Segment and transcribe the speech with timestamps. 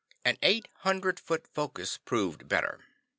[0.25, 2.83] An eight hundred foot focus proved better.